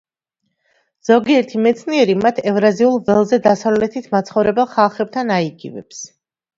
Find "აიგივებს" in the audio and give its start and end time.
5.41-6.07